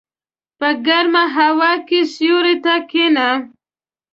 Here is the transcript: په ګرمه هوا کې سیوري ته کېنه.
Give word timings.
په 0.59 0.69
ګرمه 0.87 1.23
هوا 1.37 1.71
کې 1.87 1.99
سیوري 2.13 2.55
ته 2.63 2.75
کېنه. 2.89 3.29